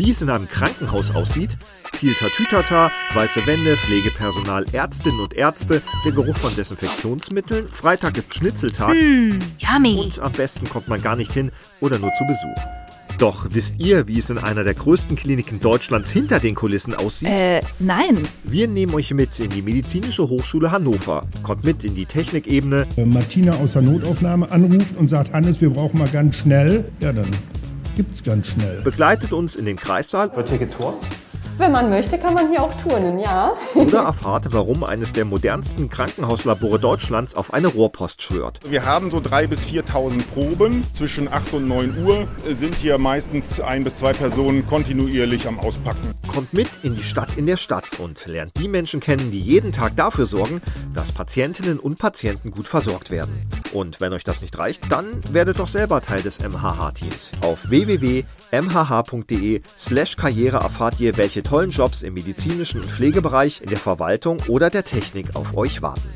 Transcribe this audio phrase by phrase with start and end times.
[0.00, 1.58] wie es in einem Krankenhaus aussieht,
[1.92, 8.92] viel Tatütata, weiße Wände, Pflegepersonal, Ärztinnen und Ärzte, der Geruch von Desinfektionsmitteln, Freitag ist Schnitzeltag
[8.92, 10.00] Hm, yummy.
[10.00, 11.50] und am besten kommt man gar nicht hin
[11.80, 12.64] oder nur zu Besuch.
[13.18, 17.28] Doch wisst ihr, wie es in einer der größten Kliniken Deutschlands hinter den Kulissen aussieht?
[17.28, 18.26] Äh, nein.
[18.44, 23.10] Wir nehmen euch mit in die Medizinische Hochschule Hannover, kommt mit in die Technikebene, Wenn
[23.10, 27.28] Martina aus der Notaufnahme anruft und sagt, Hannes, wir brauchen mal ganz schnell, ja, dann
[28.00, 28.80] gibt's ganz schnell.
[28.80, 31.02] begleitet uns in den Kreissaal Wird hier geturnt?
[31.58, 33.52] Wenn man möchte, kann man hier auch turnen, ja.
[33.74, 38.60] oder erfahrt, warum eines der modernsten Krankenhauslabore Deutschlands auf eine Rohrpost schwört.
[38.66, 40.84] Wir haben so 3.000 bis 4.000 Proben.
[40.94, 46.14] Zwischen 8 und 9 Uhr sind hier meistens ein bis zwei Personen kontinuierlich am Auspacken.
[46.26, 49.72] Kommt mit in die Stadt in der Stadt und lernt die Menschen kennen, die jeden
[49.72, 50.62] Tag dafür sorgen,
[50.94, 53.46] dass Patientinnen und Patienten gut versorgt werden.
[53.72, 57.32] Und wenn euch das nicht reicht, dann werdet doch selber Teil des MHH-Teams.
[57.40, 63.78] Auf www.mhh.de slash Karriere erfahrt ihr, welche tollen Jobs im medizinischen und Pflegebereich, in der
[63.78, 66.08] Verwaltung oder der Technik auf euch warten.